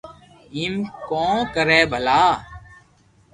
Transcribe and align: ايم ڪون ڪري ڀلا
ايم 0.55 0.73
ڪون 1.09 1.33
ڪري 1.53 1.79
ڀلا 1.91 2.21